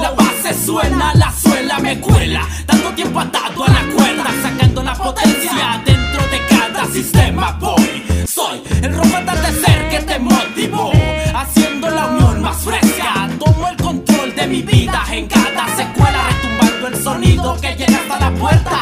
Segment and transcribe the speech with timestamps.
[0.00, 2.46] La base suena, la suela me cuela.
[2.66, 7.52] Tanto tiempo atado a la cuerda, sacando la potencia dentro de cada sistema.
[7.58, 10.92] Voy, soy el rojo atardecer que te motivó,
[11.34, 13.28] haciendo la unión más fresca.
[13.38, 18.18] Tomo el control de mi vida en cada secuela, retumbando el sonido que llega hasta
[18.20, 18.75] la puerta.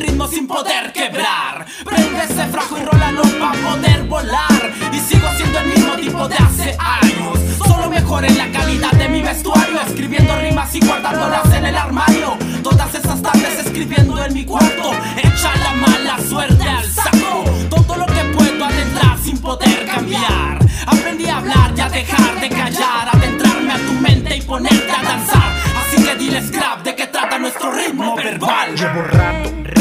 [0.00, 1.66] Ritmo sin poder quebrar.
[1.84, 4.72] Prende ese frajo y rólalo para poder volar.
[4.92, 7.38] Y sigo siendo el mismo tipo de hace años.
[7.66, 9.80] Solo mejoré la calidad de mi vestuario.
[9.86, 12.36] Escribiendo rimas y guardándolas en el armario.
[12.62, 14.90] Todas esas tardes escribiendo en mi cuarto.
[15.16, 17.44] Echa la mala suerte al saco.
[17.68, 20.58] Todo lo que puedo adentrar sin poder cambiar.
[20.86, 23.08] Aprendí a hablar y a dejar de callar.
[23.12, 25.52] Adentrarme a tu mente y ponerte a danzar.
[25.80, 28.74] Así que dile scrap de qué trata nuestro ritmo verbal.
[28.74, 29.79] Llevo rato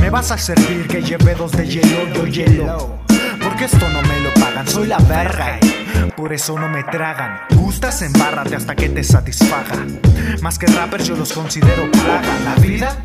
[0.00, 2.98] Me vas a servir que lleve dos de hielo, yo hielo.
[3.42, 5.58] Porque esto no me lo pagan, soy la verga.
[6.16, 7.40] Por eso no me tragan.
[7.50, 9.84] Gustas, embárrate hasta que te satisfaga.
[10.40, 12.38] Más que rappers, yo los considero plaga.
[12.44, 12.96] La vida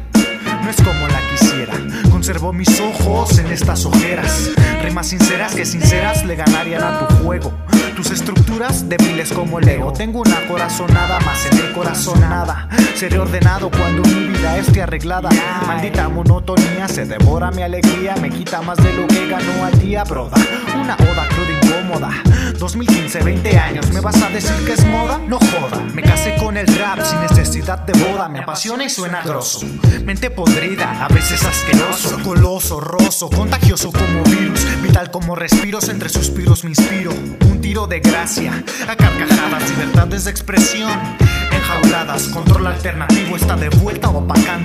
[0.64, 1.74] no es como la quisiera.
[2.12, 4.52] Conservo mis ojos en estas ojeras.
[4.84, 7.52] Rimas sinceras que sinceras le ganarían a tu juego.
[7.96, 9.94] Tus estructuras débiles como el ego.
[9.94, 12.68] Tengo una corazonada más en el corazón nada.
[12.96, 15.30] Seré ordenado cuando mi vida esté arreglada.
[15.68, 18.16] Maldita monotonía se devora mi alegría.
[18.16, 20.38] Me quita más de lo que ganó al día, broda.
[20.76, 22.12] Una oda cruda incómoda.
[22.60, 23.92] 2015, 20 años.
[23.92, 25.20] ¿Me vas a decir que es moda?
[25.28, 25.80] No joda.
[25.94, 28.30] Me casé con el rap sin necesidad de boda.
[28.30, 29.66] Me apasiona y suena grosso.
[30.04, 32.20] Mente podrida, a veces asqueroso.
[32.24, 34.66] Goloso, roso, contagioso como virus.
[34.82, 37.12] Vital como respiros, entre suspiros me inspiro.
[37.12, 40.92] Un tiro de gracia, a carcajadas, libertades de expresión.
[41.52, 44.63] Enjauladas, control alternativo está de vuelta opacando